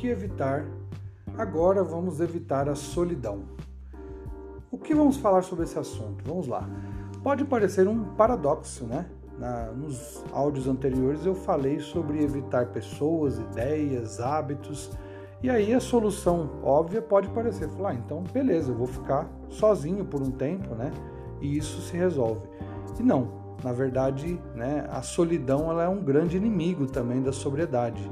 que 0.00 0.08
evitar? 0.08 0.64
Agora 1.36 1.84
vamos 1.84 2.20
evitar 2.20 2.70
a 2.70 2.74
solidão. 2.74 3.42
O 4.70 4.78
que 4.78 4.94
vamos 4.94 5.18
falar 5.18 5.42
sobre 5.42 5.64
esse 5.64 5.78
assunto? 5.78 6.24
Vamos 6.24 6.46
lá. 6.46 6.66
Pode 7.22 7.44
parecer 7.44 7.86
um 7.86 8.14
paradoxo, 8.14 8.84
né? 8.84 9.04
Na, 9.38 9.66
nos 9.72 10.24
áudios 10.32 10.66
anteriores 10.66 11.26
eu 11.26 11.34
falei 11.34 11.80
sobre 11.80 12.22
evitar 12.22 12.68
pessoas, 12.68 13.38
ideias, 13.38 14.20
hábitos, 14.20 14.90
e 15.42 15.50
aí 15.50 15.72
a 15.74 15.80
solução 15.80 16.50
óbvia 16.62 17.00
pode 17.00 17.28
parecer, 17.28 17.68
falar, 17.68 17.90
ah, 17.90 17.94
então 17.94 18.22
beleza, 18.32 18.72
eu 18.72 18.76
vou 18.76 18.86
ficar 18.86 19.30
sozinho 19.48 20.04
por 20.04 20.22
um 20.22 20.30
tempo, 20.30 20.74
né? 20.74 20.92
E 21.40 21.56
isso 21.56 21.80
se 21.82 21.96
resolve. 21.96 22.46
E 22.98 23.02
não, 23.02 23.28
na 23.62 23.72
verdade, 23.72 24.40
né, 24.54 24.86
a 24.90 25.02
solidão 25.02 25.70
ela 25.70 25.84
é 25.84 25.88
um 25.88 26.02
grande 26.02 26.36
inimigo 26.36 26.86
também 26.86 27.22
da 27.22 27.32
sobriedade. 27.32 28.10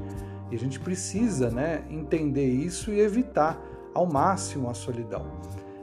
E 0.51 0.55
a 0.55 0.59
gente 0.59 0.79
precisa 0.79 1.49
né, 1.49 1.83
entender 1.89 2.47
isso 2.47 2.91
e 2.91 2.99
evitar 2.99 3.59
ao 3.93 4.05
máximo 4.05 4.69
a 4.69 4.73
solidão. 4.73 5.25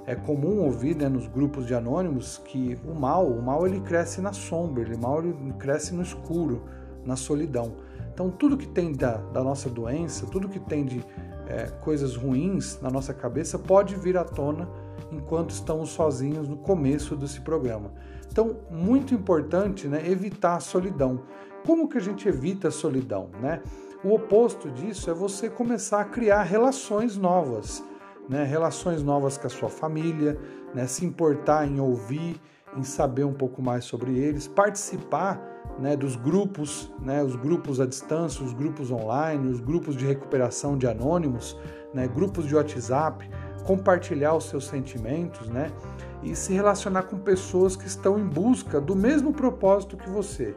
É 0.06 0.14
comum 0.14 0.64
ouvir 0.64 0.94
né, 0.96 1.08
nos 1.08 1.26
grupos 1.26 1.66
de 1.66 1.74
anônimos 1.74 2.38
que 2.44 2.78
o 2.86 2.94
mal, 2.94 3.26
o 3.26 3.42
mal 3.42 3.66
ele 3.66 3.80
cresce 3.80 4.20
na 4.20 4.32
sombra, 4.32 4.82
ele 4.82 4.96
mal 4.96 5.18
ele 5.18 5.52
cresce 5.58 5.94
no 5.94 6.02
escuro, 6.02 6.62
na 7.04 7.16
solidão. 7.16 7.74
Então 8.12 8.30
tudo 8.30 8.56
que 8.56 8.68
tem 8.68 8.92
da, 8.92 9.16
da 9.16 9.42
nossa 9.42 9.68
doença, 9.68 10.26
tudo 10.26 10.48
que 10.48 10.60
tem 10.60 10.84
de 10.84 11.04
é, 11.48 11.66
coisas 11.80 12.16
ruins 12.16 12.80
na 12.80 12.90
nossa 12.90 13.12
cabeça 13.12 13.58
pode 13.58 13.94
vir 13.96 14.16
à 14.16 14.24
tona 14.24 14.68
enquanto 15.12 15.50
estamos 15.50 15.90
sozinhos 15.90 16.48
no 16.48 16.56
começo 16.56 17.14
desse 17.16 17.40
programa. 17.40 17.92
Então, 18.30 18.56
muito 18.70 19.14
importante, 19.14 19.86
né, 19.86 20.02
evitar 20.08 20.56
a 20.56 20.60
solidão. 20.60 21.22
Como 21.64 21.88
que 21.88 21.96
a 21.96 22.00
gente 22.00 22.28
evita 22.28 22.68
a 22.68 22.70
solidão, 22.70 23.30
né? 23.40 23.62
O 24.06 24.14
oposto 24.14 24.70
disso 24.70 25.10
é 25.10 25.12
você 25.12 25.50
começar 25.50 26.00
a 26.00 26.04
criar 26.04 26.44
relações 26.44 27.16
novas, 27.16 27.82
né? 28.28 28.44
Relações 28.44 29.02
novas 29.02 29.36
com 29.36 29.48
a 29.48 29.50
sua 29.50 29.68
família, 29.68 30.38
né? 30.72 30.86
Se 30.86 31.04
importar 31.04 31.66
em 31.66 31.80
ouvir, 31.80 32.40
em 32.76 32.84
saber 32.84 33.24
um 33.24 33.32
pouco 33.32 33.60
mais 33.60 33.84
sobre 33.84 34.16
eles, 34.16 34.46
participar 34.46 35.42
né, 35.80 35.96
dos 35.96 36.14
grupos, 36.14 36.88
né, 37.00 37.20
os 37.20 37.34
grupos 37.34 37.80
à 37.80 37.86
distância, 37.86 38.44
os 38.44 38.52
grupos 38.52 38.92
online, 38.92 39.50
os 39.50 39.58
grupos 39.58 39.96
de 39.96 40.06
recuperação 40.06 40.78
de 40.78 40.86
anônimos, 40.86 41.58
né, 41.92 42.06
grupos 42.06 42.46
de 42.46 42.54
WhatsApp, 42.54 43.28
compartilhar 43.64 44.34
os 44.34 44.44
seus 44.44 44.68
sentimentos, 44.68 45.48
né? 45.48 45.72
E 46.22 46.36
se 46.36 46.52
relacionar 46.52 47.02
com 47.02 47.18
pessoas 47.18 47.74
que 47.74 47.88
estão 47.88 48.16
em 48.16 48.24
busca 48.24 48.80
do 48.80 48.94
mesmo 48.94 49.32
propósito 49.32 49.96
que 49.96 50.08
você. 50.08 50.54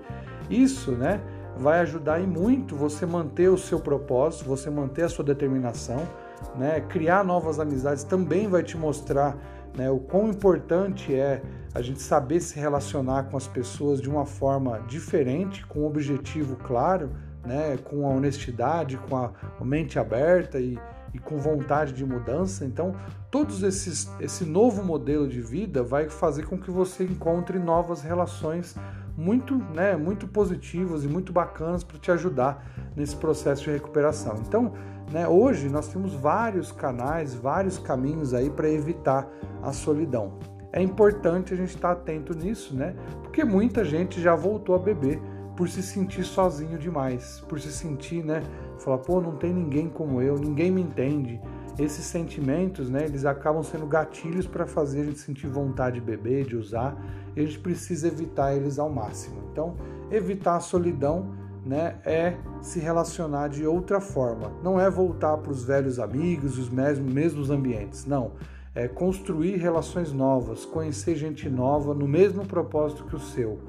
Isso, 0.52 0.92
né, 0.92 1.20
vai 1.60 1.80
ajudar 1.82 2.20
e 2.20 2.26
muito 2.26 2.76
você 2.76 3.06
manter 3.06 3.50
o 3.50 3.58
seu 3.58 3.80
propósito, 3.80 4.46
você 4.46 4.70
manter 4.70 5.04
a 5.04 5.10
sua 5.10 5.26
determinação, 5.26 6.08
né? 6.56 6.80
Criar 6.82 7.24
novas 7.24 7.60
amizades 7.60 8.04
também 8.04 8.48
vai 8.48 8.64
te 8.64 8.78
mostrar, 8.78 9.38
né, 9.76 9.92
o 9.92 10.00
quão 10.00 10.30
importante 10.30 11.14
é 11.14 11.42
a 11.76 11.82
gente 11.82 12.02
saber 12.02 12.40
se 12.40 12.60
relacionar 12.60 13.26
com 13.26 13.38
as 13.38 13.48
pessoas 13.48 14.02
de 14.02 14.10
uma 14.10 14.26
forma 14.26 14.80
diferente, 14.88 15.66
com 15.68 15.82
um 15.82 15.86
objetivo 15.86 16.56
claro, 16.56 17.12
né, 17.46 17.78
com 17.84 18.08
a 18.08 18.10
honestidade, 18.10 18.98
com 18.98 19.16
a 19.16 19.32
mente 19.62 20.00
aberta 20.00 20.60
e 20.60 20.80
e 21.14 21.20
com 21.20 21.38
vontade 21.38 21.94
de 21.94 22.06
mudança. 22.06 22.66
Então, 22.66 22.96
todos 23.32 23.64
esses 23.64 24.10
esse 24.20 24.46
novo 24.46 24.84
modelo 24.84 25.28
de 25.28 25.42
vida 25.42 25.84
vai 25.84 26.10
fazer 26.10 26.46
com 26.46 26.58
que 26.58 26.72
você 26.72 27.04
encontre 27.04 27.58
novas 27.60 28.02
relações 28.02 28.76
muito, 29.20 29.58
né, 29.76 29.98
muito 29.98 30.28
positivas 30.30 31.04
e 31.04 31.08
muito 31.08 31.34
bacanas 31.34 31.84
para 31.84 32.00
te 32.00 32.10
ajudar 32.10 32.66
nesse 32.96 33.18
processo 33.18 33.64
de 33.64 33.72
recuperação. 33.72 34.36
Então, 34.48 34.72
né, 35.12 35.28
hoje 35.28 35.68
nós 35.68 35.90
temos 35.90 36.14
vários 36.14 36.72
canais, 36.72 37.36
vários 37.36 37.78
caminhos 37.78 38.34
aí 38.34 38.50
para 38.50 38.70
evitar 38.70 39.28
a 39.62 39.74
solidão. 39.74 40.40
É 40.72 40.82
importante 40.82 41.54
a 41.54 41.58
gente 41.58 41.76
estar 41.76 41.92
atento 41.92 42.34
nisso, 42.34 42.76
né? 42.76 42.96
Porque 43.22 43.44
muita 43.44 43.84
gente 43.84 44.22
já 44.22 44.36
voltou 44.36 44.76
a 44.76 44.80
beber 44.80 45.20
por 45.58 45.68
se 45.68 45.84
sentir 45.84 46.24
sozinho 46.24 46.78
demais, 46.78 47.44
por 47.50 47.60
se 47.60 47.74
sentir, 47.74 48.24
né, 48.24 48.42
falar, 48.78 49.00
pô, 49.00 49.20
não 49.20 49.36
tem 49.36 49.52
ninguém 49.52 49.90
como 49.90 50.22
eu, 50.22 50.38
ninguém 50.38 50.72
me 50.72 50.82
entende. 50.82 51.42
Esses 51.80 52.06
sentimentos, 52.06 52.90
né, 52.90 53.06
eles 53.06 53.26
acabam 53.26 53.64
sendo 53.64 53.88
gatilhos 53.88 54.46
para 54.46 54.68
fazer 54.68 55.02
a 55.02 55.06
gente 55.06 55.20
sentir 55.20 55.48
vontade 55.48 56.00
de 56.00 56.06
beber, 56.06 56.46
de 56.46 56.56
usar, 56.56 56.98
e 57.36 57.40
a 57.40 57.46
gente 57.46 57.60
precisa 57.60 58.08
evitar 58.08 58.54
eles 58.54 58.78
ao 58.78 58.90
máximo. 58.90 59.42
Então, 59.52 59.76
evitar 60.12 60.58
a 60.58 60.60
solidão, 60.60 61.32
né, 61.66 61.96
é 62.04 62.36
se 62.62 62.80
relacionar 62.80 63.48
de 63.48 63.66
outra 63.66 64.02
forma. 64.02 64.52
Não 64.62 64.80
é 64.80 64.90
voltar 64.90 65.38
para 65.38 65.52
os 65.52 65.64
velhos 65.64 66.00
amigos, 66.00 66.58
os 66.58 66.70
mesmos, 66.70 67.12
mesmos 67.12 67.50
ambientes, 67.50 68.06
não. 68.06 68.34
É 68.76 68.88
construir 68.88 69.56
relações 69.56 70.12
novas, 70.12 70.66
conhecer 70.66 71.16
gente 71.16 71.50
nova 71.50 71.94
no 71.94 72.08
mesmo 72.08 72.46
propósito 72.46 73.06
que 73.06 73.16
o 73.16 73.20
seu 73.20 73.60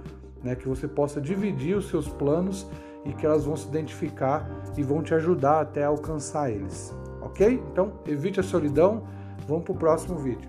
né, 0.43 0.55
que 0.55 0.69
você 0.69 0.89
possa 0.89 1.21
dividir 1.21 1.77
os 1.77 1.89
seus 1.89 2.09
planos 2.09 2.67
e 3.05 3.13
que 3.13 3.25
elas 3.25 3.45
vão 3.45 3.57
se 3.57 3.69
identificar 3.69 4.49
e 4.77 4.83
vão 4.83 5.03
te 5.03 5.15
ajudar 5.15 5.61
até 5.61 5.85
alcançar 5.85 6.51
eles, 6.51 6.95
ok? 7.21 7.63
Então, 7.73 7.93
evite 8.07 8.41
a 8.41 8.43
solidão. 8.43 9.05
Vamos 9.47 9.65
para 9.65 9.73
o 9.73 9.77
próximo 9.77 10.19
vídeo. 10.19 10.49